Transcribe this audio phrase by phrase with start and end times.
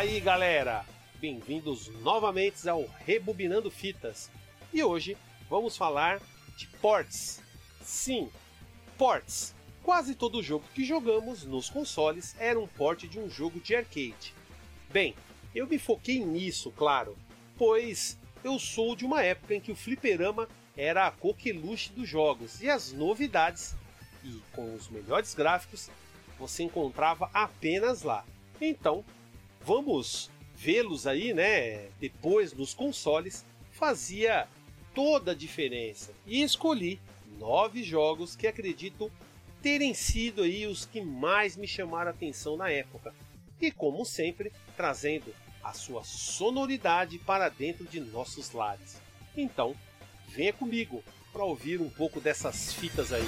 [0.00, 0.82] aí, galera!
[1.16, 4.30] Bem-vindos novamente ao Rebobinando Fitas.
[4.72, 5.14] E hoje
[5.46, 6.22] vamos falar
[6.56, 7.42] de ports.
[7.82, 8.30] Sim,
[8.96, 9.54] ports.
[9.82, 14.32] Quase todo jogo que jogamos nos consoles era um port de um jogo de arcade.
[14.90, 15.14] Bem,
[15.54, 17.14] eu me foquei nisso, claro,
[17.58, 20.48] pois eu sou de uma época em que o fliperama
[20.78, 23.76] era a coqueluche dos jogos e as novidades,
[24.24, 25.90] e com os melhores gráficos,
[26.38, 28.24] você encontrava apenas lá.
[28.58, 29.04] Então,
[29.64, 34.46] vamos vê-los aí, né, depois nos consoles, fazia
[34.94, 36.12] toda a diferença.
[36.26, 37.00] E escolhi
[37.38, 39.10] nove jogos que acredito
[39.62, 43.14] terem sido aí os que mais me chamaram a atenção na época.
[43.58, 49.00] E como sempre, trazendo a sua sonoridade para dentro de nossos lares.
[49.36, 49.76] Então,
[50.28, 53.22] venha comigo para ouvir um pouco dessas fitas aí.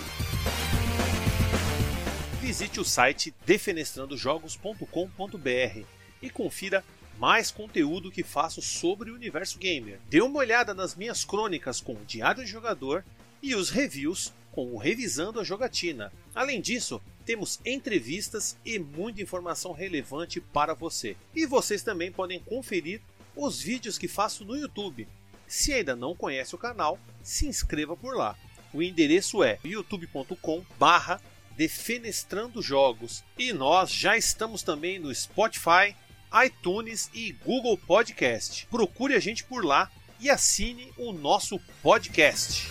[2.40, 6.84] Visite o site defenestrandojogos.com.br e confira
[7.18, 10.00] mais conteúdo que faço sobre o universo gamer.
[10.08, 13.04] Dê uma olhada nas minhas crônicas com o Diário de Jogador
[13.42, 16.12] e os reviews com o Revisando a Jogatina.
[16.34, 21.16] Além disso, temos entrevistas e muita informação relevante para você.
[21.34, 23.00] E vocês também podem conferir
[23.34, 25.08] os vídeos que faço no YouTube.
[25.46, 28.36] Se ainda não conhece o canal, se inscreva por lá.
[28.72, 31.20] O endereço é youtube.com/barra
[31.56, 33.22] Defenestrando Jogos.
[33.38, 35.94] E nós já estamos também no Spotify,
[36.44, 38.66] iTunes e Google Podcast.
[38.70, 42.70] Procure a gente por lá e assine o nosso podcast.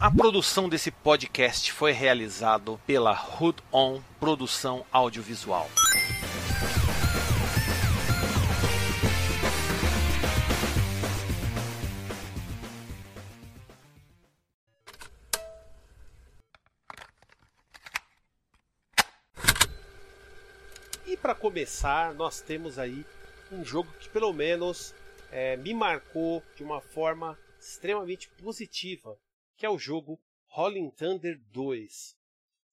[0.00, 5.70] A produção desse podcast foi realizado pela Hood On Produção Audiovisual.
[21.52, 23.04] Começar, nós temos aí
[23.52, 24.94] um jogo que pelo menos
[25.30, 29.18] é, me marcou de uma forma extremamente positiva,
[29.58, 32.16] que é o jogo Rolling Thunder 2.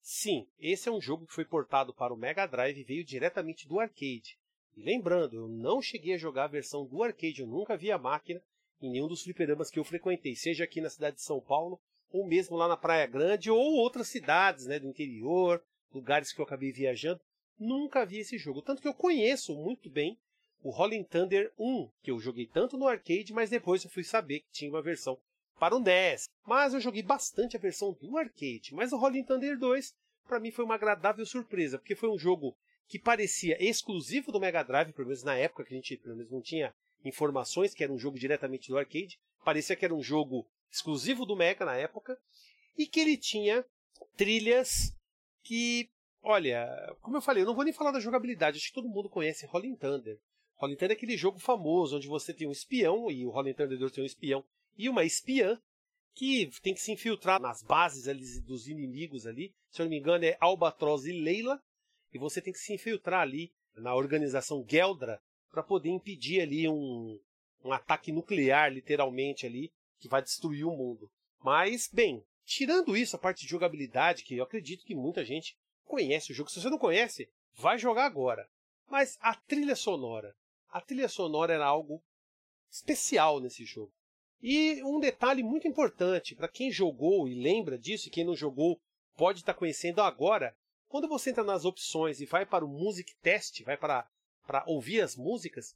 [0.02, 3.68] Sim, esse é um jogo que foi portado para o Mega Drive e veio diretamente
[3.68, 4.40] do arcade.
[4.78, 7.98] E lembrando, eu não cheguei a jogar a versão do arcade, eu nunca vi a
[7.98, 8.42] máquina
[8.82, 12.26] em nenhum dos fliperamas que eu frequentei, seja aqui na cidade de São Paulo, ou
[12.26, 15.62] mesmo lá na Praia Grande, ou outras cidades né, do interior,
[15.94, 17.20] lugares que eu acabei viajando.
[17.60, 20.18] Nunca vi esse jogo, tanto que eu conheço muito bem
[20.62, 24.42] o Rolling Thunder 1, que eu joguei tanto no arcade, mas depois eu fui saber
[24.42, 25.20] que tinha uma versão
[25.60, 26.30] para o NES.
[26.46, 28.74] Mas eu joguei bastante a versão do arcade.
[28.74, 29.94] Mas o Rolling Thunder 2,
[30.28, 34.64] para mim, foi uma agradável surpresa, porque foi um jogo que parecia exclusivo do Mega
[34.64, 36.74] Drive, pelo menos na época que a gente pelo menos não tinha
[37.06, 39.20] informações que era um jogo diretamente do arcade.
[39.46, 42.18] Parecia que era um jogo exclusivo do Mega na época.
[42.78, 43.66] E que ele tinha
[44.16, 44.96] trilhas
[45.44, 45.90] que,
[46.22, 46.68] olha,
[47.02, 49.46] como eu falei, eu não vou nem falar da jogabilidade, acho que todo mundo conhece
[49.46, 50.20] Rolling Thunder.
[50.56, 53.78] Rolling Thunder é aquele jogo famoso onde você tem um espião, e o Rolling Thunder
[53.78, 54.44] 2 tem um espião
[54.78, 55.60] e uma espiã
[56.14, 59.54] que tem que se infiltrar nas bases ali dos inimigos ali.
[59.70, 61.62] Se eu não me engano, é Albatroz e Leila.
[62.14, 67.20] E você tem que se infiltrar ali na organização Geldra para poder impedir ali um,
[67.64, 71.10] um ataque nuclear, literalmente ali, que vai destruir o mundo.
[71.42, 75.58] Mas, bem, tirando isso, a parte de jogabilidade, que eu acredito que muita gente
[75.90, 76.50] conhece o jogo.
[76.50, 78.48] Se você não conhece, vai jogar agora.
[78.88, 80.36] Mas a trilha sonora.
[80.70, 82.02] A trilha sonora era algo
[82.70, 83.92] especial nesse jogo.
[84.42, 88.80] E um detalhe muito importante para quem jogou e lembra disso, e quem não jogou
[89.18, 90.56] pode estar tá conhecendo agora.
[90.88, 94.08] Quando você entra nas opções e vai para o Music Test, vai para,
[94.48, 95.76] para ouvir as músicas,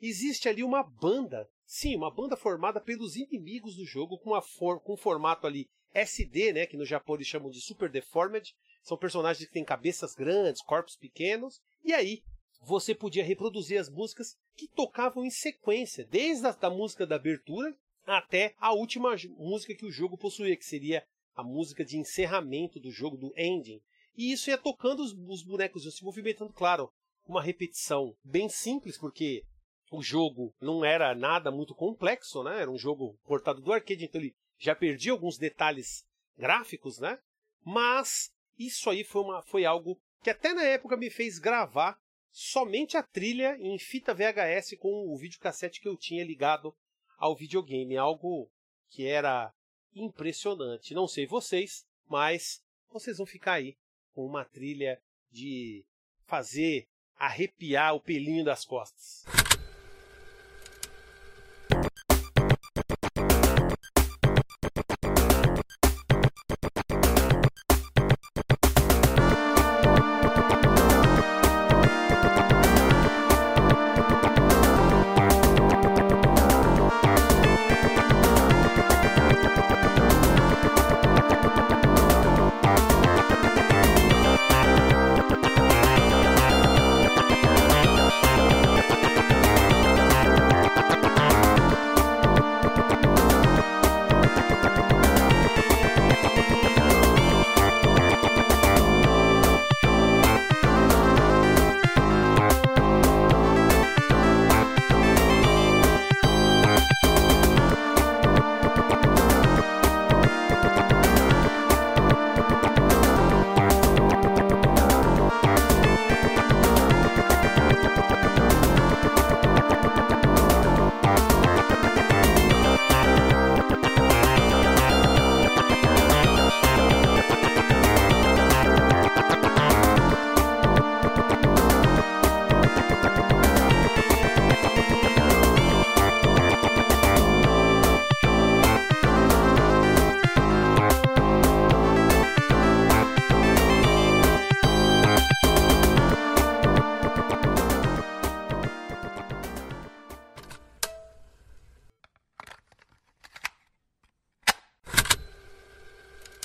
[0.00, 4.94] existe ali uma banda, sim, uma banda formada pelos inimigos do jogo com, for, com
[4.94, 8.54] um formato ali SD, né, que no Japão eles chamam de Super Deformed.
[8.84, 12.22] São personagens que têm cabeças grandes, corpos pequenos, e aí
[12.60, 17.74] você podia reproduzir as músicas que tocavam em sequência, desde a da música da abertura,
[18.06, 21.02] até a última música que o jogo possuía, que seria
[21.34, 23.80] a música de encerramento do jogo, do ending.
[24.16, 26.92] E isso ia tocando os, os bonecos, se movimentando, claro,
[27.26, 29.44] uma repetição bem simples, porque
[29.90, 32.60] o jogo não era nada muito complexo, né?
[32.60, 36.04] Era um jogo portado do arcade, então ele já perdia alguns detalhes
[36.36, 37.18] gráficos, né?
[37.64, 41.98] Mas isso aí foi, uma, foi algo que até na época me fez gravar
[42.30, 46.74] somente a trilha em fita VHS com o videocassete que eu tinha ligado
[47.16, 48.50] ao videogame, algo
[48.88, 49.52] que era
[49.94, 50.94] impressionante.
[50.94, 53.76] Não sei vocês, mas vocês vão ficar aí
[54.12, 55.00] com uma trilha
[55.30, 55.84] de
[56.26, 59.24] fazer arrepiar o pelinho das costas.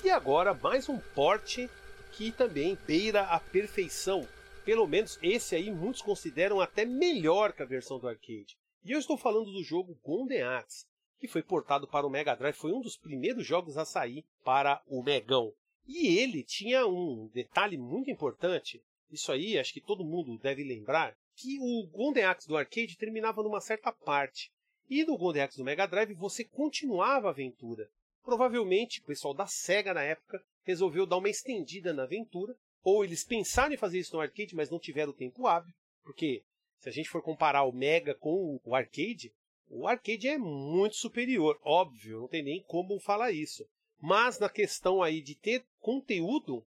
[0.10, 1.70] E agora mais um porte
[2.14, 4.28] que também beira a perfeição.
[4.66, 8.58] Pelo menos esse aí muitos consideram até melhor que a versão do arcade.
[8.84, 10.88] E eu estou falando do jogo Golden Axe,
[11.20, 14.82] que foi portado para o Mega Drive, foi um dos primeiros jogos a sair para
[14.88, 15.54] o Megão.
[15.86, 18.82] E ele tinha um detalhe muito importante,
[19.12, 23.44] isso aí acho que todo mundo deve lembrar, que o Golden Axe do arcade terminava
[23.44, 24.52] numa certa parte.
[24.90, 27.88] E no Golden Axe do Mega Drive você continuava a aventura.
[28.24, 33.24] Provavelmente o pessoal da SEGA na época resolveu dar uma estendida na aventura, ou eles
[33.24, 35.74] pensaram em fazer isso no arcade, mas não tiveram tempo hábil,
[36.04, 36.44] porque
[36.78, 39.34] se a gente for comparar o Mega com o arcade,
[39.68, 43.68] o arcade é muito superior, óbvio, não tem nem como falar isso.
[44.02, 46.66] Mas na questão aí de ter conteúdo,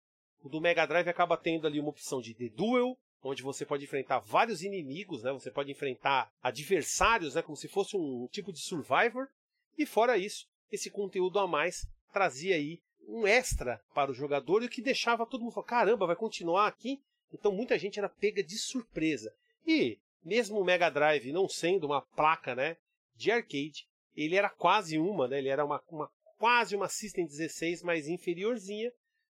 [0.42, 3.84] o do Mega Drive acaba tendo ali uma opção de The Duel, onde você pode
[3.84, 5.32] enfrentar vários inimigos, né?
[5.32, 7.40] Você pode enfrentar adversários, né?
[7.40, 9.28] Como se fosse um tipo de Survivor.
[9.78, 14.66] E fora isso, esse conteúdo a mais trazia aí um extra para o jogador e
[14.66, 17.00] o que deixava todo mundo falar, caramba, vai continuar aqui?
[17.32, 19.34] Então muita gente era pega de surpresa.
[19.66, 22.76] E mesmo o Mega Drive não sendo uma placa, né,
[23.14, 23.86] de arcade,
[24.16, 25.38] ele era quase uma, né?
[25.38, 28.92] Ele era uma, uma quase uma System 16, mas inferiorzinha.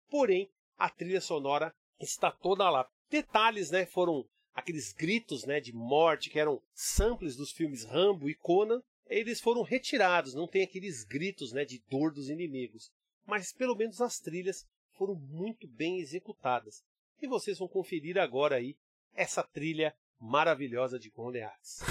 [0.09, 2.87] Porém, a trilha sonora está toda lá.
[3.09, 3.85] Detalhes, né?
[3.85, 8.81] Foram aqueles gritos, né, de morte que eram samples dos filmes Rambo e Conan.
[9.11, 12.89] Eles foram retirados, não tem aqueles gritos, né, de dor dos inimigos.
[13.25, 14.65] Mas pelo menos as trilhas
[14.97, 16.81] foram muito bem executadas.
[17.21, 18.73] E vocês vão conferir agora aí
[19.13, 21.83] essa trilha maravilhosa de Golden Axe.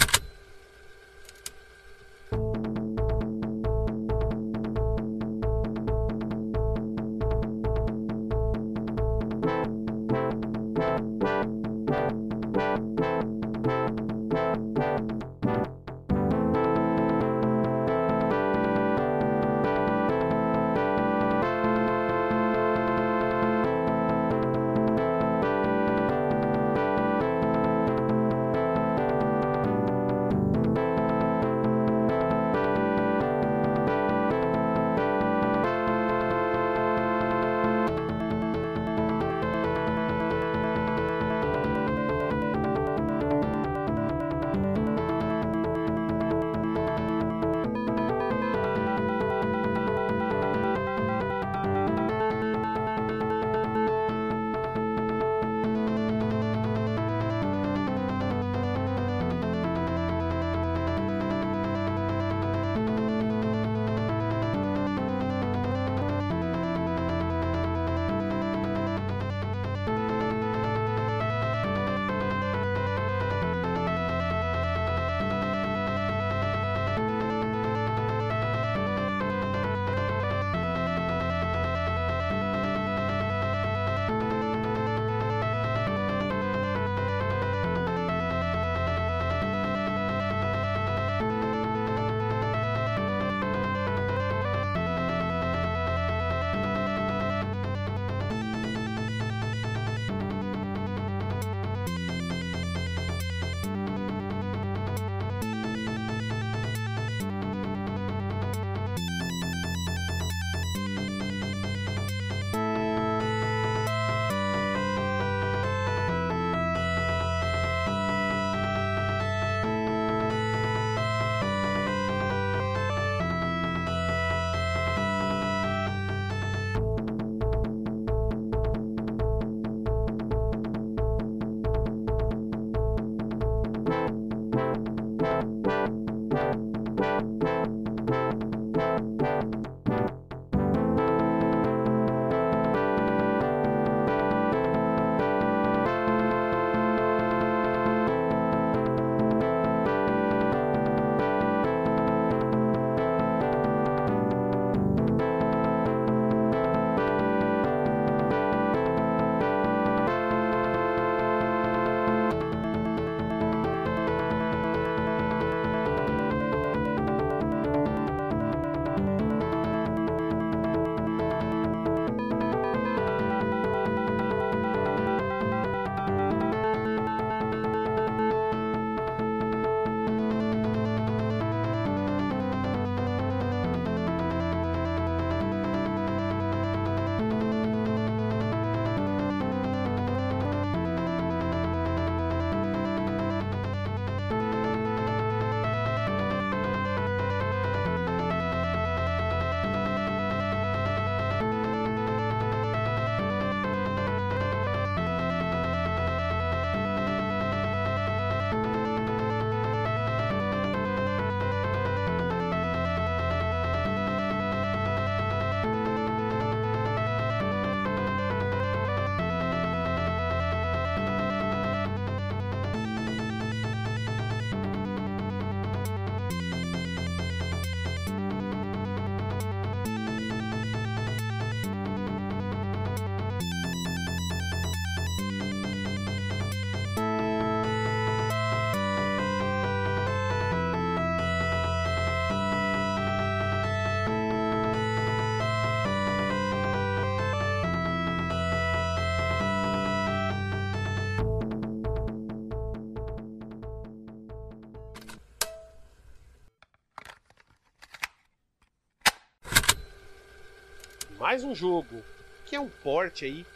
[261.30, 262.02] Mais um jogo
[262.44, 263.46] que é um porte aí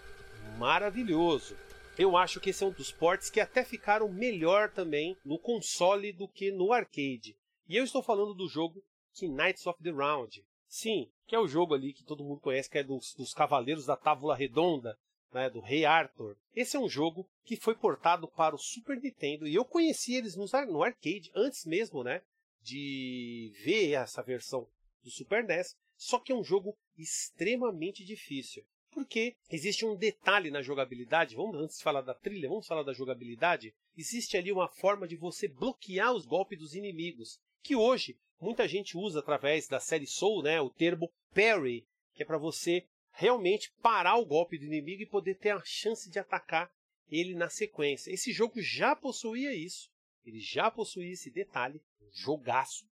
[0.57, 1.57] maravilhoso.
[1.99, 6.13] Eu acho que esse é um dos portes que até ficaram melhor também no console
[6.13, 7.37] do que no arcade.
[7.69, 8.81] E eu estou falando do jogo
[9.21, 10.47] Knights of the Round.
[10.69, 13.87] Sim, que é o jogo ali que todo mundo conhece, que é dos, dos Cavaleiros
[13.87, 14.97] da Távola Redonda,
[15.33, 16.37] né, do Rei Arthur.
[16.55, 20.37] Esse é um jogo que foi portado para o Super Nintendo e eu conheci eles
[20.37, 22.23] no, no arcade antes mesmo, né,
[22.63, 24.65] de ver essa versão
[25.05, 25.77] do Super NES.
[25.97, 31.35] Só que é um jogo extremamente difícil porque existe um detalhe na jogabilidade.
[31.35, 33.75] Vamos antes falar da trilha, vamos falar da jogabilidade.
[33.97, 38.97] Existe ali uma forma de você bloquear os golpes dos inimigos, que hoje muita gente
[38.97, 41.85] usa através da série Soul, né, o termo parry,
[42.15, 46.09] que é para você realmente parar o golpe do inimigo e poder ter a chance
[46.09, 46.73] de atacar
[47.11, 48.13] ele na sequência.
[48.13, 49.91] Esse jogo já possuía isso.
[50.25, 52.87] Ele já possuía esse detalhe, um jogaço.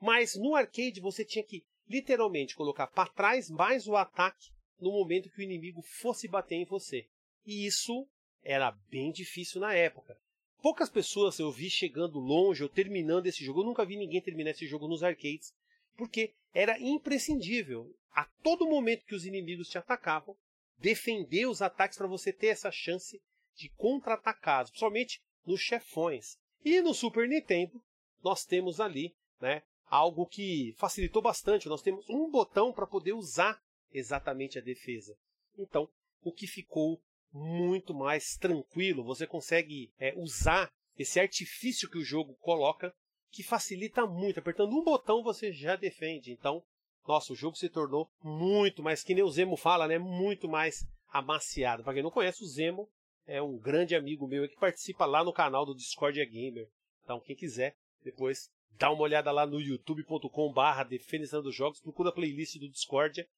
[0.00, 5.30] Mas no arcade você tinha que literalmente colocar para trás mais o ataque no momento
[5.30, 7.06] que o inimigo fosse bater em você.
[7.44, 8.08] E isso
[8.42, 10.16] era bem difícil na época.
[10.62, 13.60] Poucas pessoas eu vi chegando longe ou terminando esse jogo.
[13.60, 15.54] Eu nunca vi ninguém terminar esse jogo nos arcades,
[15.96, 20.36] porque era imprescindível a todo momento que os inimigos te atacavam,
[20.78, 23.20] defender os ataques para você ter essa chance
[23.54, 26.38] de contra-atacar, principalmente nos chefões.
[26.64, 27.82] E no Super Nintendo,
[28.22, 31.68] nós temos ali, né, algo que facilitou bastante.
[31.68, 33.60] Nós temos um botão para poder usar
[33.92, 35.16] exatamente a defesa.
[35.58, 35.88] Então,
[36.22, 37.00] o que ficou
[37.32, 42.94] muito mais tranquilo, você consegue é, usar esse artifício que o jogo coloca,
[43.30, 44.38] que facilita muito.
[44.38, 46.32] Apertando um botão você já defende.
[46.32, 46.62] Então,
[47.06, 49.98] nossa, o jogo se tornou muito mais, que nem o Zemo fala, né?
[49.98, 51.82] Muito mais amaciado.
[51.82, 52.88] Para quem não conhece, o Zemo
[53.26, 56.68] é um grande amigo meu que participa lá no canal do Discordia Gamer.
[57.02, 62.58] Então, quem quiser, depois dá uma olhada lá no youtube.com/barra dos Jogos, procura a playlist
[62.58, 63.28] do Discordia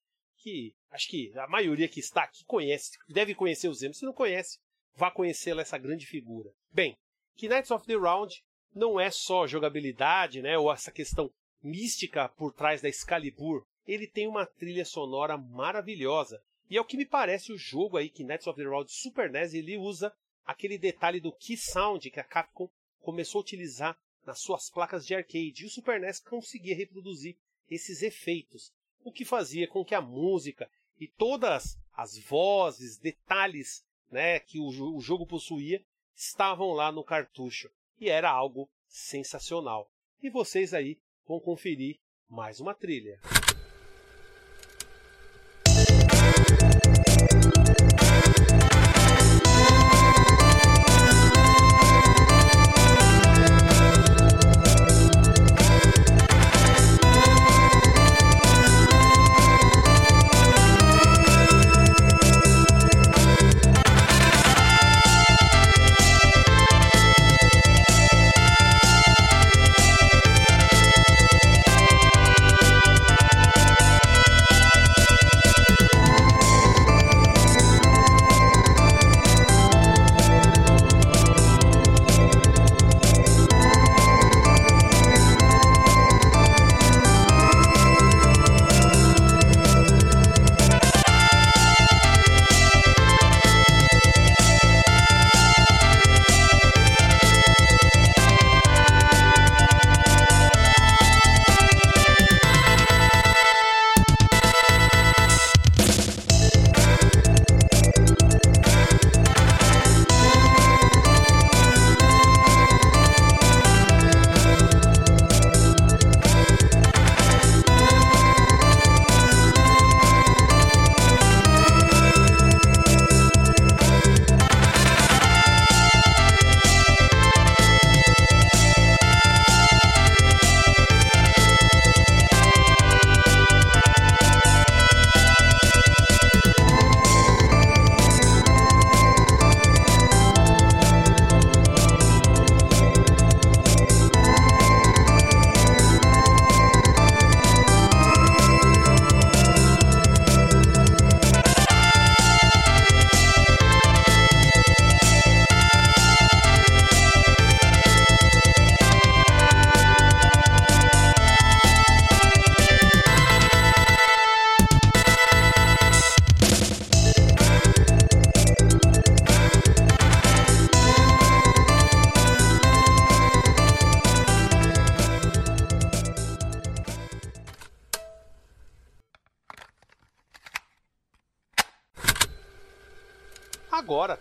[0.43, 3.93] que acho que a maioria que está aqui conhece, deve conhecer o Zemo.
[3.93, 4.59] Se não conhece,
[4.93, 6.51] vá conhecê-la, essa grande figura.
[6.71, 6.97] Bem,
[7.41, 8.43] Knights of the Round
[8.75, 13.65] não é só jogabilidade, né, ou essa questão mística por trás da Excalibur.
[13.87, 16.41] Ele tem uma trilha sonora maravilhosa.
[16.69, 19.53] E é o que me parece o jogo aí, Knights of the Round Super NES,
[19.53, 20.13] ele usa
[20.45, 25.15] aquele detalhe do Key Sound que a Capcom começou a utilizar nas suas placas de
[25.15, 25.63] arcade.
[25.63, 27.37] E o Super NES conseguia reproduzir
[27.69, 28.71] esses efeitos
[29.03, 34.67] o que fazia com que a música e todas as vozes, detalhes né, que o,
[34.95, 35.83] o jogo possuía
[36.15, 37.69] estavam lá no cartucho.
[37.99, 39.91] E era algo sensacional.
[40.21, 41.99] E vocês aí vão conferir
[42.29, 43.19] mais uma trilha.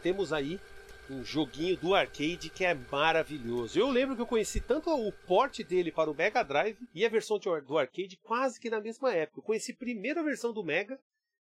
[0.02, 0.58] Temos aí
[1.10, 3.78] um joguinho do arcade que é maravilhoso.
[3.78, 7.08] Eu lembro que eu conheci tanto o port dele para o Mega Drive e a
[7.08, 9.40] versão do arcade quase que na mesma época.
[9.40, 10.98] Eu conheci primeiro a versão do Mega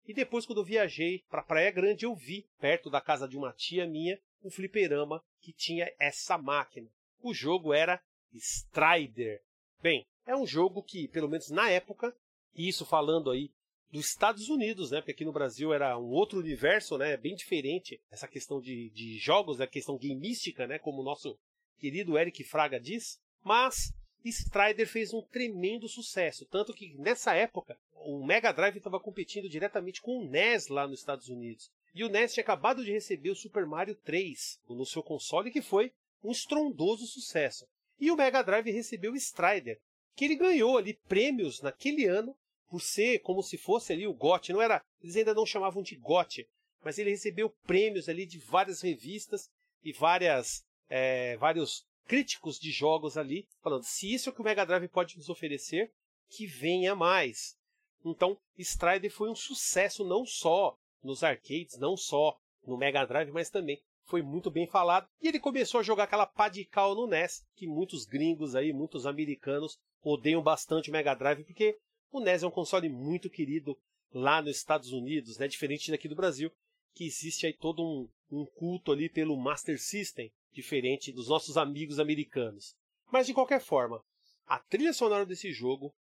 [0.06, 3.52] e depois quando eu viajei para Praia Grande eu vi, perto da casa de uma
[3.52, 6.88] tia minha, um fliperama que tinha essa máquina.
[7.22, 8.00] O jogo era
[8.32, 9.42] Strider.
[9.82, 12.14] Bem, é um jogo que, pelo menos na época,
[12.54, 13.50] e isso falando aí
[13.90, 15.00] dos Estados Unidos, né?
[15.00, 17.16] Porque aqui no Brasil era um outro universo, né?
[17.16, 20.78] Bem diferente essa questão de, de jogos, a questão gameística, né?
[20.78, 21.38] Como o nosso
[21.78, 23.20] querido Eric Fraga diz.
[23.42, 23.92] Mas
[24.24, 30.00] Strider fez um tremendo sucesso, tanto que nessa época o Mega Drive estava competindo diretamente
[30.00, 31.70] com o NES lá nos Estados Unidos.
[31.94, 35.62] E o NES tinha acabado de receber o Super Mario 3 no seu console, que
[35.62, 37.66] foi um estrondoso sucesso.
[37.98, 39.80] E o Mega Drive recebeu o Strider,
[40.14, 42.36] que ele ganhou ali prêmios naquele ano
[42.70, 45.96] por ser como se fosse ali o GOT, não era, eles ainda não chamavam de
[45.96, 46.48] GOT,
[46.82, 49.50] mas ele recebeu prêmios ali de várias revistas
[49.82, 54.44] e várias, é, vários críticos de jogos ali, falando se isso é o que o
[54.44, 55.92] Mega Drive pode nos oferecer,
[56.28, 57.56] que venha mais.
[58.04, 63.50] Então, Strider foi um sucesso não só nos arcades, não só no Mega Drive, mas
[63.50, 65.08] também foi muito bem falado.
[65.20, 68.72] E ele começou a jogar aquela pá de cal no NES, que muitos gringos aí,
[68.72, 71.78] muitos americanos odeiam bastante o Mega Drive, porque
[72.10, 73.78] o NES é um console muito querido
[74.12, 75.46] lá nos Estados Unidos, né?
[75.46, 76.50] Diferente daqui do Brasil,
[76.94, 81.98] que existe aí todo um, um culto ali pelo Master System, diferente dos nossos amigos
[81.98, 82.76] americanos.
[83.10, 84.02] Mas de qualquer forma,
[84.46, 85.94] a trilha sonora desse jogo,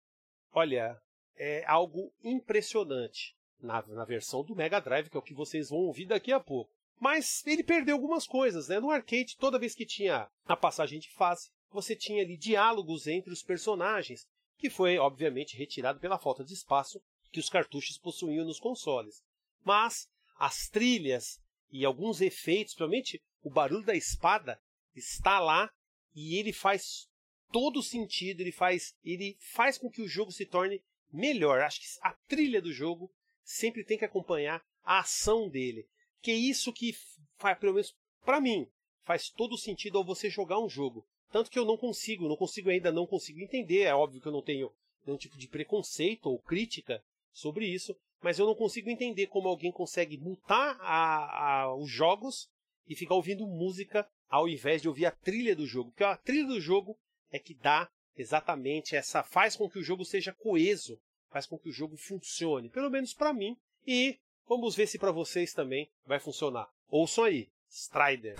[0.52, 1.00] olha,
[1.36, 5.80] é algo impressionante na, na versão do Mega Drive, que é o que vocês vão
[5.80, 6.72] ouvir daqui a pouco.
[6.98, 8.80] Mas ele perdeu algumas coisas, né?
[8.80, 13.32] No arcade, toda vez que tinha a passagem de fase, você tinha ali diálogos entre
[13.32, 14.26] os personagens,
[14.58, 19.22] que foi, obviamente, retirado pela falta de espaço que os cartuchos possuíam nos consoles.
[19.64, 21.40] Mas as trilhas
[21.70, 24.60] e alguns efeitos, principalmente o barulho da espada,
[24.94, 25.70] está lá
[26.14, 27.08] e ele faz
[27.52, 31.60] todo sentido, ele faz, ele faz com que o jogo se torne melhor.
[31.60, 35.88] Acho que a trilha do jogo sempre tem que acompanhar a ação dele.
[36.20, 36.96] Que é isso que
[37.36, 38.68] faz, pelo menos para mim,
[39.04, 41.06] faz todo sentido ao você jogar um jogo.
[41.30, 43.82] Tanto que eu não consigo, não consigo ainda não consigo entender.
[43.82, 44.72] É óbvio que eu não tenho
[45.04, 49.70] nenhum tipo de preconceito ou crítica sobre isso, mas eu não consigo entender como alguém
[49.70, 52.48] consegue mutar a, a, os jogos
[52.88, 55.90] e ficar ouvindo música ao invés de ouvir a trilha do jogo.
[55.90, 56.98] Porque a trilha do jogo
[57.30, 59.22] é que dá exatamente essa.
[59.22, 60.98] faz com que o jogo seja coeso,
[61.30, 63.56] faz com que o jogo funcione, pelo menos para mim.
[63.86, 66.68] E vamos ver se para vocês também vai funcionar.
[66.88, 68.36] Ouçam aí, Strider.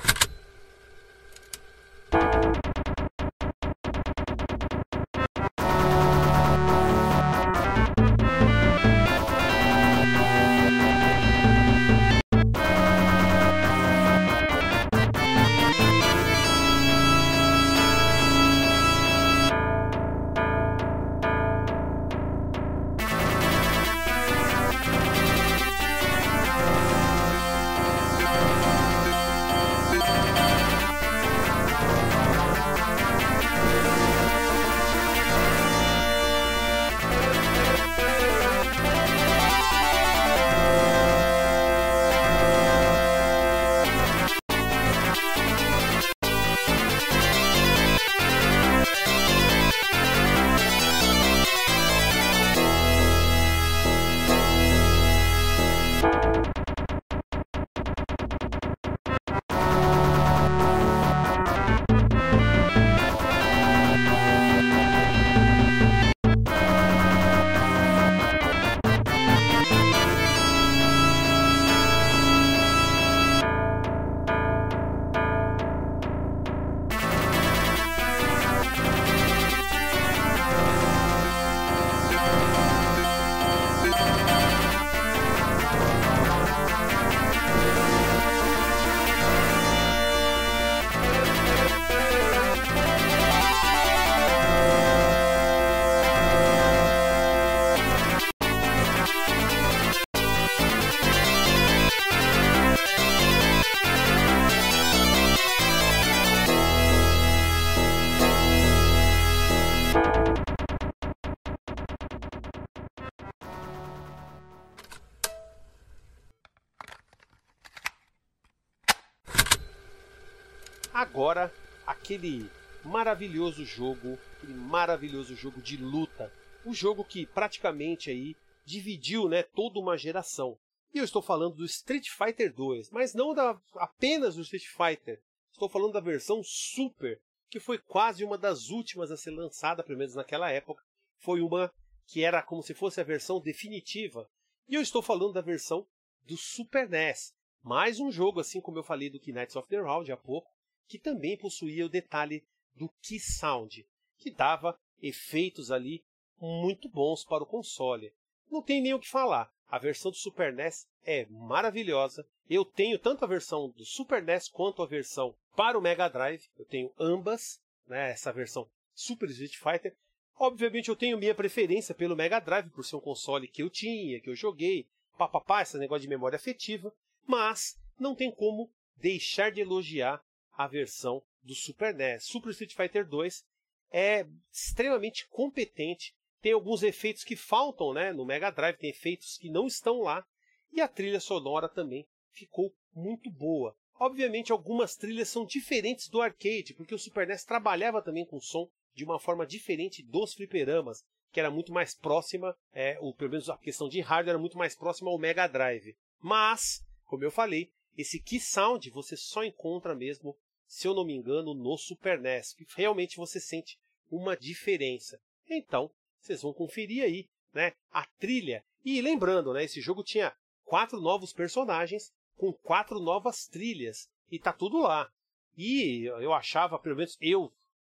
[121.26, 121.52] Agora
[121.84, 122.48] aquele
[122.84, 126.32] maravilhoso jogo, aquele maravilhoso jogo de luta,
[126.64, 130.56] um jogo que praticamente aí dividiu, né, toda uma geração.
[130.94, 135.20] E eu estou falando do Street Fighter 2, mas não da, apenas do Street Fighter.
[135.50, 139.98] Estou falando da versão Super, que foi quase uma das últimas a ser lançada, pelo
[139.98, 140.80] menos naquela época.
[141.18, 141.72] Foi uma
[142.06, 144.30] que era como se fosse a versão definitiva.
[144.68, 145.84] E eu estou falando da versão
[146.24, 147.34] do Super NES.
[147.64, 150.55] Mais um jogo, assim como eu falei do Knights of the Round há pouco,
[150.88, 152.44] que também possuía o detalhe
[152.74, 153.86] do Key Sound,
[154.18, 156.04] que dava efeitos ali
[156.40, 158.12] muito bons para o console.
[158.50, 159.52] Não tem nem o que falar.
[159.68, 162.26] A versão do Super NES é maravilhosa.
[162.48, 166.48] Eu tenho tanto a versão do Super NES quanto a versão para o Mega Drive.
[166.56, 169.96] Eu tenho ambas, né, essa versão Super Street Fighter.
[170.38, 174.20] Obviamente eu tenho minha preferência pelo Mega Drive por ser um console que eu tinha,
[174.20, 176.94] que eu joguei, papapá, esse negócio de memória afetiva,
[177.26, 180.22] mas não tem como deixar de elogiar
[180.56, 182.24] a versão do Super NES.
[182.24, 183.44] Super Street Fighter 2
[183.90, 189.50] é extremamente competente, tem alguns efeitos que faltam né, no Mega Drive, tem efeitos que
[189.50, 190.24] não estão lá,
[190.72, 193.76] e a trilha sonora também ficou muito boa.
[193.98, 198.68] Obviamente, algumas trilhas são diferentes do arcade, porque o Super NES trabalhava também com som
[198.94, 203.48] de uma forma diferente dos fliperamas, que era muito mais próxima, é, ou pelo menos
[203.48, 205.96] a questão de hardware era muito mais próxima ao Mega Drive.
[206.20, 211.14] Mas, como eu falei, esse Key Sound você só encontra mesmo se eu não me
[211.14, 213.78] engano, no Super NES, que realmente você sente
[214.10, 215.20] uma diferença.
[215.48, 218.64] Então, vocês vão conferir aí, né, a trilha.
[218.84, 224.52] E lembrando, né, esse jogo tinha quatro novos personagens com quatro novas trilhas e tá
[224.52, 225.10] tudo lá.
[225.56, 227.52] E eu achava, pelo menos eu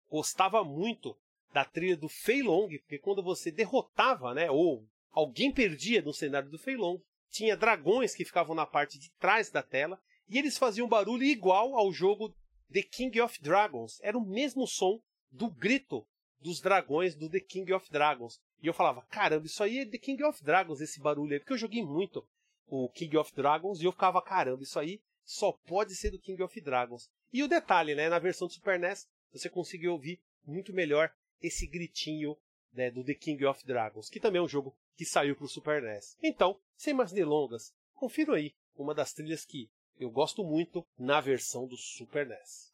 [0.09, 1.17] gostava muito
[1.53, 6.49] da trilha do Fei Long, porque quando você derrotava, né, ou alguém perdia no cenário
[6.49, 10.57] do Fei Long, tinha dragões que ficavam na parte de trás da tela e eles
[10.57, 12.35] faziam barulho igual ao jogo
[12.71, 13.99] The King of Dragons.
[14.01, 16.05] Era o mesmo som do grito
[16.39, 18.39] dos dragões do The King of Dragons.
[18.61, 21.53] E eu falava, caramba, isso aí é The King of Dragons, esse barulho aí, porque
[21.53, 22.25] eu joguei muito
[22.67, 26.41] o King of Dragons e eu ficava, caramba, isso aí só pode ser do King
[26.43, 27.09] of Dragons.
[27.31, 31.65] E o detalhe, né, na versão do Super NES, você conseguiu ouvir muito melhor esse
[31.65, 32.37] gritinho
[32.71, 35.49] né, do The King of Dragons, que também é um jogo que saiu para o
[35.49, 36.17] Super NES.
[36.21, 41.67] Então, sem mais delongas, confira aí uma das trilhas que eu gosto muito na versão
[41.67, 42.71] do Super NES.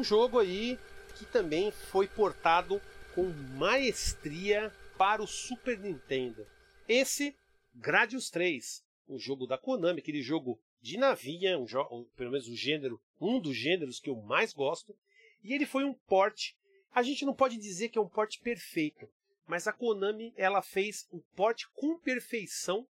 [0.00, 0.78] Um jogo aí
[1.18, 2.80] que também foi portado
[3.14, 6.46] com maestria para o Super Nintendo.
[6.88, 7.36] Esse,
[7.74, 11.66] Gradius 3, um jogo da Konami, aquele jogo de navinha, um
[12.16, 14.96] pelo menos o gênero, um dos gêneros que eu mais gosto.
[15.44, 16.52] E ele foi um port.
[16.94, 19.06] A gente não pode dizer que é um port perfeito,
[19.46, 22.88] mas a Konami ela fez um port com perfeição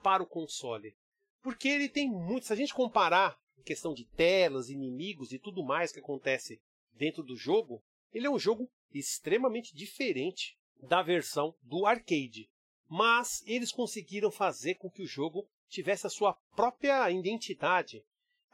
[0.00, 0.94] para o console.
[1.42, 5.92] Porque ele tem muito, se a gente comparar questão de telas, inimigos e tudo mais
[5.92, 6.60] que acontece
[6.94, 12.48] dentro do jogo, ele é um jogo extremamente diferente da versão do arcade.
[12.88, 18.04] Mas eles conseguiram fazer com que o jogo tivesse a sua própria identidade.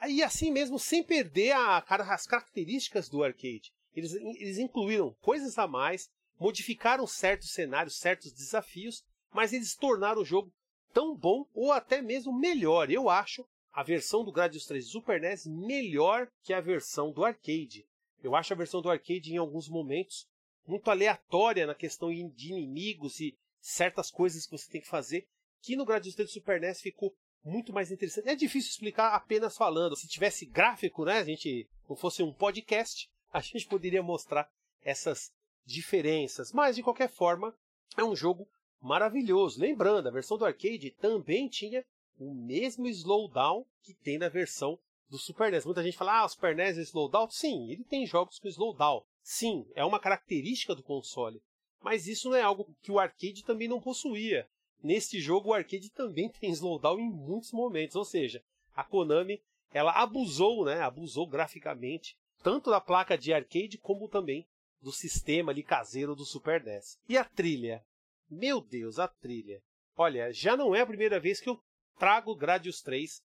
[0.06, 3.72] E assim mesmo, sem perder a, as características do arcade.
[3.94, 10.24] Eles, eles incluíram coisas a mais, modificaram certos cenários, certos desafios, mas eles tornaram o
[10.24, 10.52] jogo
[10.92, 15.46] tão bom ou até mesmo melhor, eu acho, a versão do Gradius 3 Super NES
[15.46, 17.86] melhor que a versão do arcade.
[18.22, 20.26] Eu acho a versão do arcade em alguns momentos
[20.66, 25.26] muito aleatória na questão de inimigos e certas coisas que você tem que fazer,
[25.62, 28.28] que no Gradius 3 do Super NES ficou muito mais interessante.
[28.28, 29.96] É difícil explicar apenas falando.
[29.96, 34.48] Se tivesse gráfico, né, a gente não fosse um podcast, a gente poderia mostrar
[34.82, 35.32] essas
[35.64, 36.52] diferenças.
[36.52, 37.54] Mas de qualquer forma,
[37.96, 38.48] é um jogo
[38.80, 39.60] maravilhoso.
[39.60, 41.84] Lembrando, a versão do arcade também tinha
[42.18, 44.78] o mesmo slowdown que tem na versão
[45.08, 45.64] do Super NES.
[45.64, 47.30] Muita gente fala, ah, o Super NES é slowdown.
[47.30, 49.04] Sim, ele tem jogos com slowdown.
[49.22, 51.42] Sim, é uma característica do console.
[51.80, 54.48] Mas isso não é algo que o arcade também não possuía.
[54.82, 57.96] Neste jogo, o arcade também tem slowdown em muitos momentos.
[57.96, 58.42] Ou seja,
[58.74, 60.80] a Konami ela abusou, né?
[60.80, 64.46] Abusou graficamente, tanto da placa de arcade como também
[64.80, 66.98] do sistema ali caseiro do Super NES.
[67.08, 67.84] E a trilha?
[68.30, 69.62] Meu Deus, a trilha.
[69.96, 71.60] Olha, já não é a primeira vez que eu
[71.98, 73.22] trago Gradius 3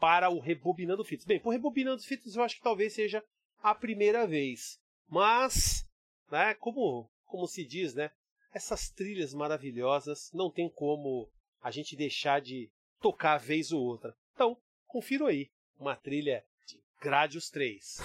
[0.00, 1.26] para o Rebobinando Fitas.
[1.26, 3.24] Bem, por Rebobinando Fitas eu acho que talvez seja
[3.62, 4.78] a primeira vez.
[5.08, 5.88] Mas,
[6.30, 8.10] né, como, como se diz, né,
[8.52, 11.30] essas trilhas maravilhosas não tem como
[11.62, 14.14] a gente deixar de tocar vez ou outra.
[14.34, 17.98] Então, confiro aí uma trilha de Gradius 3.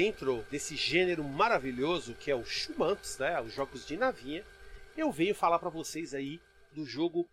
[0.00, 4.42] Dentro desse gênero maravilhoso que é o Shumamps, né, os jogos de navinha,
[4.96, 6.40] eu venho falar para vocês aí
[6.72, 7.28] do jogo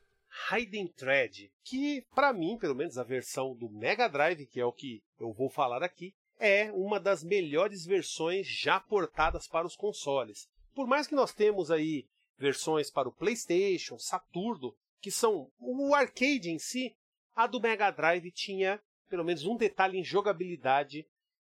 [0.52, 4.74] Hidden Thread, que para mim, pelo menos a versão do Mega Drive, que é o
[4.74, 10.50] que eu vou falar aqui, é uma das melhores versões já portadas para os consoles.
[10.76, 12.06] Por mais que nós temos aí
[12.38, 16.94] versões para o PlayStation, Saturno, que são o arcade em si,
[17.34, 18.78] a do Mega Drive tinha
[19.08, 21.08] pelo menos um detalhe em jogabilidade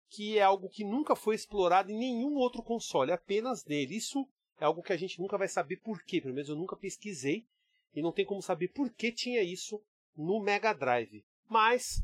[0.08, 3.96] que é algo que nunca foi explorado em nenhum outro console, apenas nele.
[3.96, 4.26] Isso
[4.60, 7.46] é algo que a gente nunca vai saber por quê, pelo menos eu nunca pesquisei
[7.94, 9.82] e não tem como saber por que tinha isso
[10.16, 11.24] no Mega Drive.
[11.48, 12.02] Mas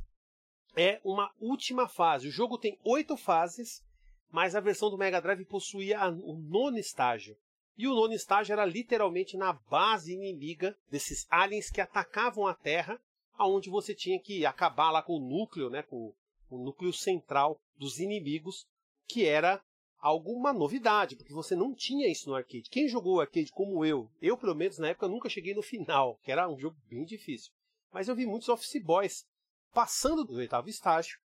[0.76, 2.28] é uma última fase.
[2.28, 3.82] O jogo tem oito fases,
[4.30, 7.36] mas a versão do Mega Drive possuía o nono estágio.
[7.76, 13.00] E o nono estágio era literalmente na base inimiga desses aliens que atacavam a Terra,
[13.34, 16.14] aonde você tinha que acabar lá com o núcleo, né, com
[16.56, 18.66] o núcleo central dos inimigos,
[19.06, 19.62] que era
[19.98, 22.68] alguma novidade, porque você não tinha isso no arcade.
[22.70, 26.32] Quem jogou arcade como eu, eu pelo menos na época nunca cheguei no final, que
[26.32, 27.52] era um jogo bem difícil.
[27.92, 29.24] Mas eu vi muitos office boys
[29.72, 31.18] passando do oitavo estágio,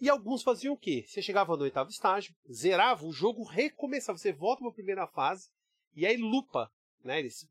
[0.00, 1.04] e alguns faziam o quê?
[1.06, 5.48] Você chegava no oitavo estágio, zerava o jogo, recomeçava, você volta para a primeira fase,
[5.94, 6.72] e aí lupa,
[7.04, 7.20] né?
[7.20, 7.48] Eles,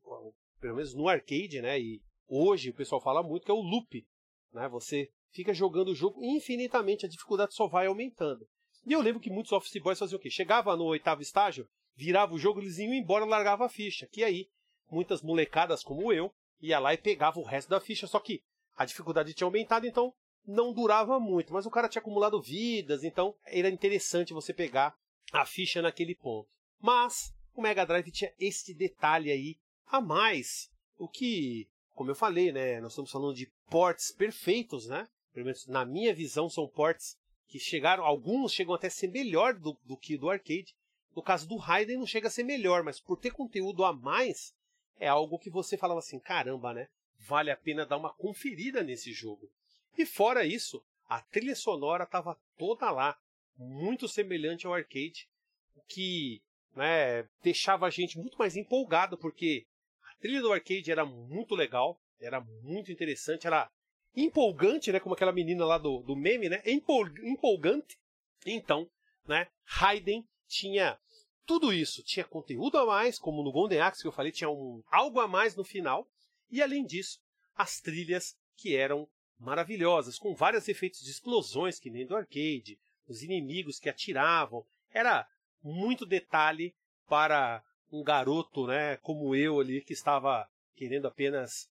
[0.60, 1.80] pelo menos no arcade, né?
[1.80, 4.06] E hoje o pessoal fala muito que é o loop,
[4.52, 4.68] né?
[4.68, 8.46] Você fica jogando o jogo infinitamente, a dificuldade só vai aumentando.
[8.86, 10.30] E eu lembro que muitos office boys faziam o quê?
[10.30, 14.08] Chegava no oitavo estágio, virava o jogo, eles iam embora, largava a ficha.
[14.10, 14.48] Que aí,
[14.90, 18.42] muitas molecadas como eu, ia lá e pegava o resto da ficha, só que
[18.74, 20.12] a dificuldade tinha aumentado, então
[20.44, 21.52] não durava muito.
[21.52, 24.94] Mas o cara tinha acumulado vidas, então era interessante você pegar
[25.32, 26.48] a ficha naquele ponto.
[26.80, 32.50] Mas o Mega Drive tinha este detalhe aí a mais, o que, como eu falei,
[32.50, 35.06] né, nós estamos falando de ports perfeitos, né?
[35.32, 37.16] Pelo menos na minha visão são ports
[37.48, 40.74] que chegaram, alguns chegam até a ser melhor do, do que do arcade.
[41.14, 44.54] No caso do Raiden não chega a ser melhor, mas por ter conteúdo a mais,
[44.98, 46.88] é algo que você falava assim, caramba, né?
[47.18, 49.50] Vale a pena dar uma conferida nesse jogo.
[49.96, 53.18] E fora isso, a trilha sonora estava toda lá,
[53.56, 55.28] muito semelhante ao arcade,
[55.76, 56.42] o que
[56.74, 59.66] né, deixava a gente muito mais empolgado, porque
[60.10, 63.70] a trilha do arcade era muito legal, era muito interessante, era
[64.14, 65.00] empolgante, né?
[65.00, 66.62] Como aquela menina lá do, do meme, né?
[66.64, 67.98] Empolgante.
[68.44, 68.88] Então,
[69.26, 69.48] né?
[69.64, 70.98] Raiden tinha
[71.46, 72.02] tudo isso.
[72.02, 75.28] Tinha conteúdo a mais, como no Golden Axe que eu falei, tinha um, algo a
[75.28, 76.08] mais no final.
[76.50, 77.18] E além disso,
[77.54, 79.08] as trilhas que eram
[79.38, 84.64] maravilhosas, com vários efeitos de explosões, que nem do arcade, os inimigos que atiravam.
[84.90, 85.26] Era
[85.62, 86.74] muito detalhe
[87.08, 91.68] para um garoto, né, como eu ali, que estava querendo apenas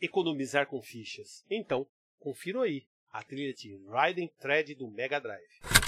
[0.00, 1.44] economizar com fichas.
[1.50, 1.86] Então,
[2.18, 5.79] confiram aí a trilha de Riding Thread do Mega Drive.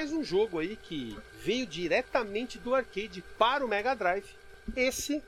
[0.00, 4.34] Mais um jogo aí que veio diretamente do arcade para o Mega Drive.
[4.74, 5.22] Esse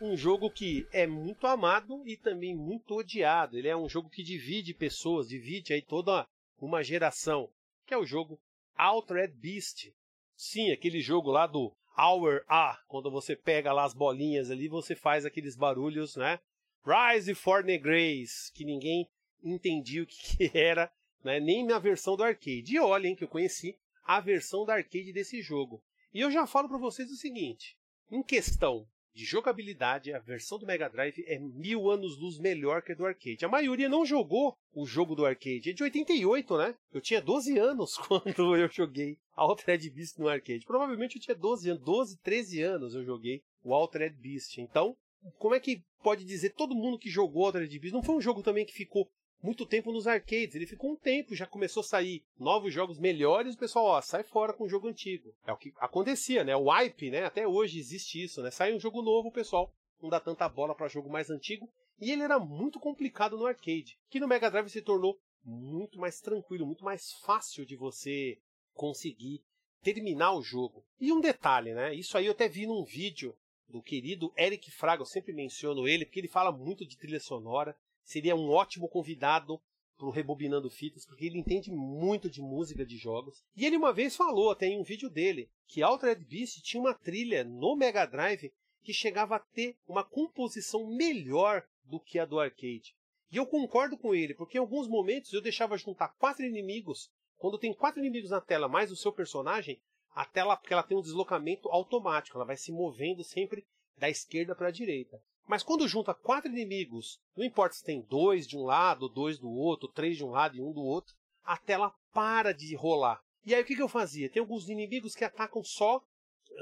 [0.00, 3.56] um jogo que é muito amado e também muito odiado.
[3.56, 6.26] Ele é um jogo que divide pessoas, divide aí toda
[6.60, 7.48] uma geração,
[7.86, 8.36] que é o jogo
[8.74, 9.92] Altered Beast.
[10.34, 14.96] Sim, aquele jogo lá do Hour A, quando você pega lá as bolinhas ali, você
[14.96, 16.40] faz aqueles barulhos, né?
[16.84, 19.08] Rise for Grace, que ninguém
[19.40, 20.90] entendia o que, era,
[21.22, 21.38] né?
[21.38, 22.74] nem na versão do arcade.
[22.74, 25.82] E olhem que eu conheci a versão da arcade desse jogo.
[26.14, 27.76] E eu já falo para vocês o seguinte:
[28.10, 28.86] em questão
[29.16, 33.06] de jogabilidade, a versão do Mega Drive é mil anos luz melhor que a do
[33.06, 33.46] arcade.
[33.46, 35.70] A maioria não jogou o jogo do arcade.
[35.70, 36.74] É de 88, né?
[36.92, 40.66] Eu tinha 12 anos quando eu joguei Altered Beast no arcade.
[40.66, 44.58] Provavelmente eu tinha 12 anos, 12, 13 anos eu joguei o Altered Beast.
[44.58, 44.94] Então,
[45.38, 47.94] como é que pode dizer todo mundo que jogou Altered Beast?
[47.94, 49.10] Não foi um jogo também que ficou
[49.42, 50.54] muito tempo nos arcades.
[50.54, 54.22] Ele ficou um tempo, já começou a sair novos jogos melhores, o pessoal, ó, sai
[54.22, 55.34] fora com o jogo antigo.
[55.46, 56.56] É o que acontecia, né?
[56.56, 57.24] O hype, né?
[57.24, 58.50] Até hoje existe isso, né?
[58.50, 61.70] Sai um jogo novo, o pessoal não dá tanta bola para jogo mais antigo.
[61.98, 66.20] E ele era muito complicado no arcade, que no Mega Drive se tornou muito mais
[66.20, 68.38] tranquilo, muito mais fácil de você
[68.74, 69.42] conseguir
[69.82, 70.84] terminar o jogo.
[71.00, 71.94] E um detalhe, né?
[71.94, 73.34] Isso aí eu até vi num vídeo
[73.68, 77.76] do querido Eric Fraga, eu sempre menciono ele, porque ele fala muito de trilha sonora
[78.06, 79.60] seria um ótimo convidado
[79.98, 83.42] pro Rebobinando Fitas, porque ele entende muito de música de jogos.
[83.56, 86.94] E ele uma vez falou, até em um vídeo dele, que Altered Beast tinha uma
[86.94, 88.52] trilha no Mega Drive
[88.82, 92.94] que chegava a ter uma composição melhor do que a do arcade.
[93.32, 97.10] E eu concordo com ele, porque em alguns momentos eu deixava juntar quatro inimigos.
[97.36, 99.80] Quando tem quatro inimigos na tela, mais o seu personagem,
[100.10, 104.54] a tela, porque ela tem um deslocamento automático, ela vai se movendo sempre da esquerda
[104.54, 105.20] para a direita.
[105.46, 109.48] Mas quando junta quatro inimigos, não importa se tem dois de um lado, dois do
[109.48, 113.22] outro, três de um lado e um do outro, a tela para de rolar.
[113.44, 114.28] E aí o que, eu fazia?
[114.28, 116.02] Tem alguns inimigos que atacam só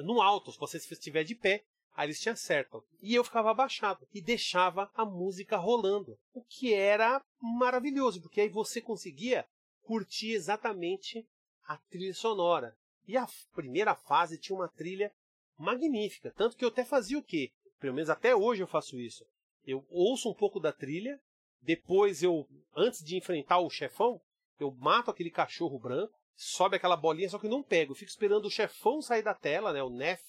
[0.03, 1.65] no alto, se você estiver de pé,
[1.95, 2.83] aí eles te acertam.
[3.01, 8.49] E eu ficava abaixado e deixava a música rolando, o que era maravilhoso, porque aí
[8.51, 9.47] você conseguia
[9.83, 11.27] curtir exatamente
[11.67, 12.77] a trilha sonora.
[13.07, 15.11] E a primeira fase tinha uma trilha
[15.57, 17.51] magnífica, tanto que eu até fazia o quê?
[17.85, 19.27] Pelo menos até hoje eu faço isso.
[19.67, 21.21] Eu ouço um pouco da trilha,
[21.61, 24.19] depois eu, antes de enfrentar o chefão,
[24.59, 27.93] eu mato aquele cachorro branco, sobe aquela bolinha, só que não pego.
[27.93, 30.23] Eu fico esperando o chefão sair da tela, né, o Nef,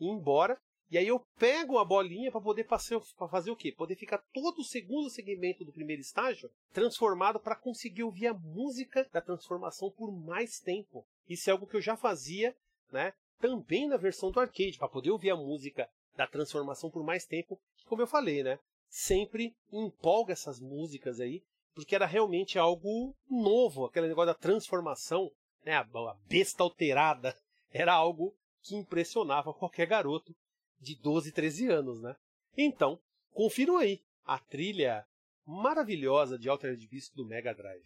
[0.00, 0.58] ir embora.
[0.90, 3.74] E aí eu pego a bolinha para poder fazer, pra fazer o quê?
[3.76, 9.06] Poder ficar todo o segundo segmento do primeiro estágio transformado para conseguir ouvir a música
[9.12, 11.06] da transformação por mais tempo.
[11.28, 12.56] Isso é algo que eu já fazia,
[12.90, 13.12] né?
[13.38, 15.86] Também na versão do arcade, para poder ouvir a música
[16.16, 18.58] da transformação por mais tempo, como eu falei, né?
[18.88, 21.42] Sempre empolga essas músicas aí,
[21.74, 25.30] porque era realmente algo novo, aquele negócio da transformação,
[25.64, 25.74] né?
[25.74, 25.84] A
[26.26, 27.36] besta alterada,
[27.70, 30.34] era algo que impressionava qualquer garoto
[30.80, 32.16] de 12, 13 anos, né?
[32.56, 32.98] Então,
[33.32, 35.06] confiram aí a trilha
[35.44, 37.84] maravilhosa de Altered Beast do Mega Drive.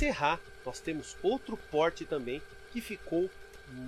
[0.00, 2.40] Encerrar, nós temos outro porte também
[2.72, 3.28] que ficou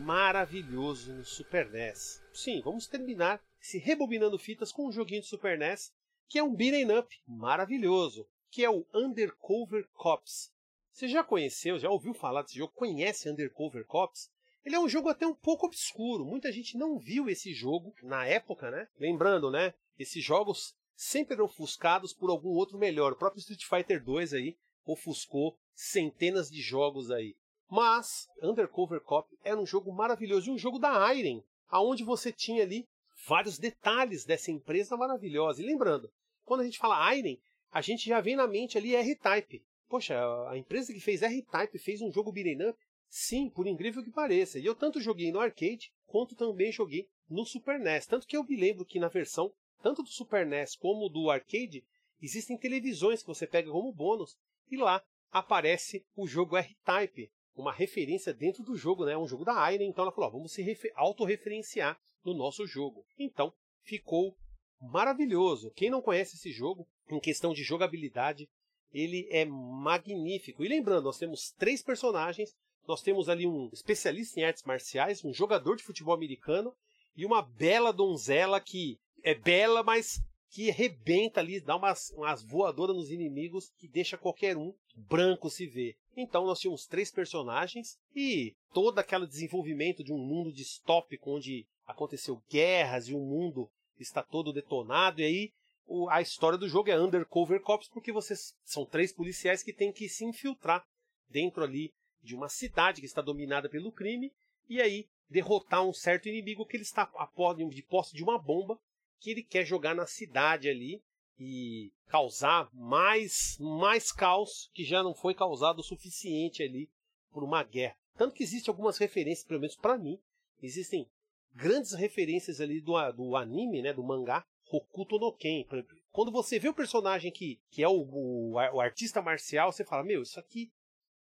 [0.04, 2.20] maravilhoso no Super NES.
[2.34, 5.90] Sim, vamos terminar se rebobinando fitas com um joguinho de Super NES
[6.28, 10.52] que é um beat'em up maravilhoso, que é o Undercover Cops.
[10.92, 12.74] Você já conheceu, já ouviu falar desse jogo?
[12.74, 14.30] Conhece Undercover Cops?
[14.66, 16.26] Ele é um jogo até um pouco obscuro.
[16.26, 18.86] Muita gente não viu esse jogo na época, né?
[18.98, 19.72] Lembrando, né?
[19.98, 23.12] Esses jogos sempre eram ofuscados por algum outro melhor.
[23.12, 27.34] O próprio Street Fighter 2 aí ofuscou centenas de jogos aí.
[27.70, 32.62] Mas Undercover Cop era um jogo maravilhoso, e um jogo da Iron, aonde você tinha
[32.62, 32.86] ali
[33.26, 35.62] vários detalhes dessa empresa maravilhosa.
[35.62, 36.12] E lembrando,
[36.44, 37.36] quando a gente fala Iron,
[37.70, 39.64] a gente já vem na mente ali R-Type.
[39.88, 40.14] Poxa,
[40.48, 42.78] a empresa que fez R-Type fez um jogo beat'em up?
[43.08, 44.58] Sim, por incrível que pareça.
[44.58, 48.06] E eu tanto joguei no arcade, quanto também joguei no Super NES.
[48.06, 49.52] Tanto que eu me lembro que na versão,
[49.82, 51.84] tanto do Super NES como do arcade,
[52.20, 54.36] existem televisões que você pega como bônus,
[54.70, 55.02] e lá
[55.32, 59.16] aparece o jogo R-Type, uma referência dentro do jogo, né?
[59.16, 60.62] Um jogo da Iron, então ela falou, ó, vamos se
[60.94, 63.04] autorreferenciar no nosso jogo.
[63.18, 63.52] Então,
[63.82, 64.36] ficou
[64.80, 65.70] maravilhoso.
[65.72, 68.48] Quem não conhece esse jogo, em questão de jogabilidade,
[68.92, 70.64] ele é magnífico.
[70.64, 72.54] E lembrando, nós temos três personagens.
[72.86, 76.74] Nós temos ali um especialista em artes marciais, um jogador de futebol americano
[77.16, 80.20] e uma bela donzela que é bela, mas
[80.52, 85.66] que rebenta ali, dá umas, umas voadoras nos inimigos que deixa qualquer um branco se
[85.66, 85.96] ver.
[86.14, 92.42] Então nós tínhamos três personagens e todo aquele desenvolvimento de um mundo distópico onde aconteceu
[92.50, 95.52] guerras e o mundo está todo detonado e aí
[95.86, 99.90] o, a história do jogo é Undercover Cops porque vocês são três policiais que têm
[99.90, 100.84] que se infiltrar
[101.30, 104.30] dentro ali de uma cidade que está dominada pelo crime
[104.68, 108.78] e aí derrotar um certo inimigo que ele está a de posse de uma bomba
[109.22, 111.00] que ele quer jogar na cidade ali
[111.38, 116.90] e causar mais mais caos que já não foi causado o suficiente ali
[117.30, 117.96] por uma guerra.
[118.16, 120.20] Tanto que existem algumas referências, pelo menos para mim,
[120.60, 121.08] existem
[121.54, 125.64] grandes referências ali do, do anime, né, do mangá, Hokuto no Ken.
[126.10, 130.02] Quando você vê o personagem que, que é o, o, o artista marcial, você fala,
[130.02, 130.72] meu, isso aqui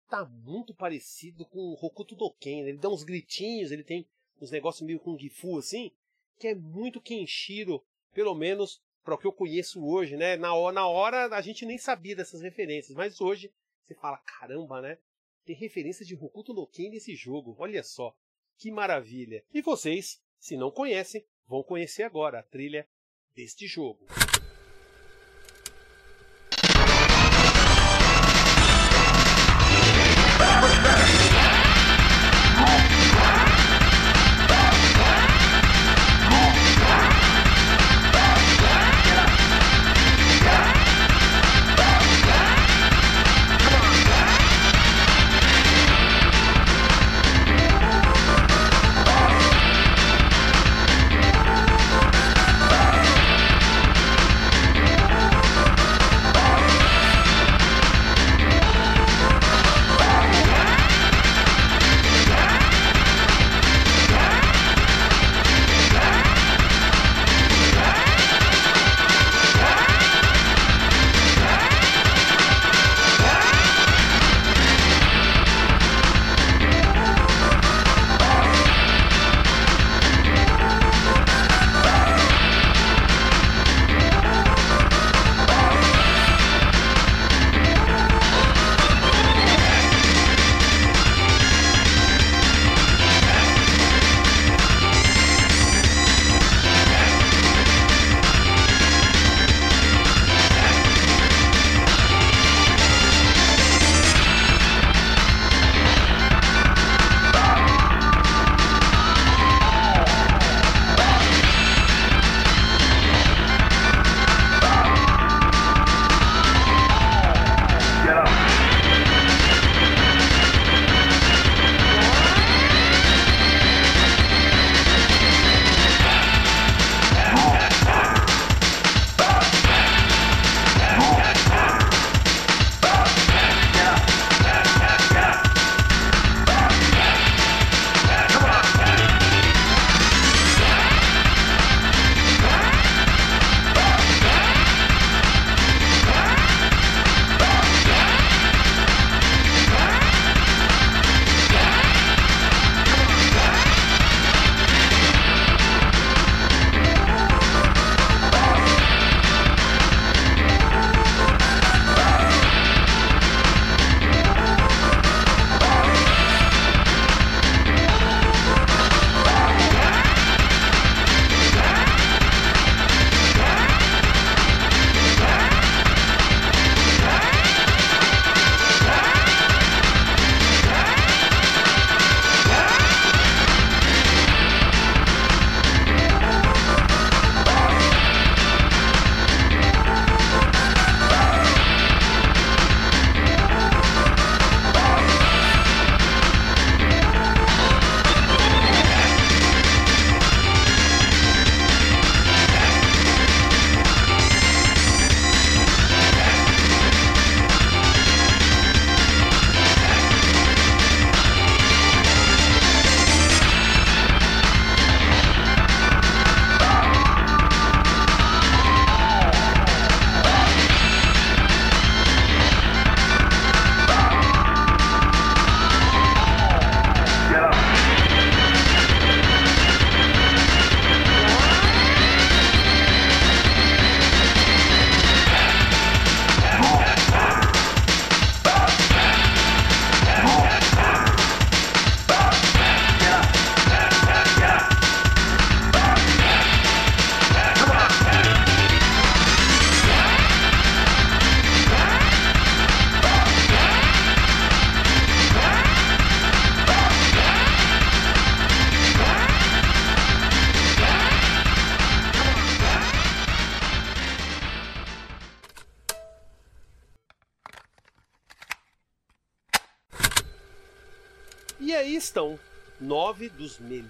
[0.09, 2.61] tá muito parecido com o Hokuto no Ken.
[2.61, 4.07] Ele dá uns gritinhos, ele tem
[4.41, 5.91] uns negócios meio com Gifu assim,
[6.39, 7.83] que é muito Kenshiro,
[8.13, 10.37] pelo menos para o que eu conheço hoje, né?
[10.37, 13.51] Na hora, na hora a gente nem sabia dessas referências, mas hoje
[13.83, 14.97] você fala, caramba, né?
[15.45, 18.15] Tem referência de Hokuto no Ken nesse jogo, olha só.
[18.57, 19.43] Que maravilha!
[19.51, 22.87] E vocês, se não conhecem, vão conhecer agora a trilha
[23.35, 24.05] deste jogo.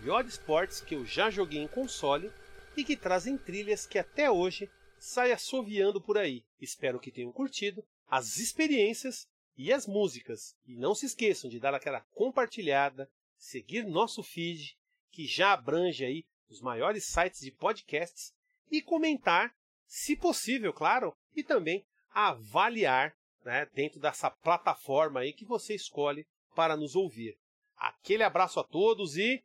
[0.02, 2.32] Melhores ports que eu já joguei em console
[2.76, 6.44] e que trazem trilhas que até hoje saem assoviando por aí.
[6.60, 10.56] Espero que tenham curtido as experiências e as músicas.
[10.66, 14.76] E não se esqueçam de dar aquela compartilhada, seguir nosso feed,
[15.12, 18.34] que já abrange aí os maiores sites de podcasts,
[18.72, 19.54] e comentar,
[19.86, 23.14] se possível, claro, e também avaliar
[23.46, 26.26] né, dentro dessa plataforma aí que você escolhe
[26.56, 27.38] para nos ouvir.
[27.78, 29.44] Aquele abraço a todos e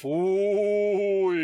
[0.00, 1.34] Fui!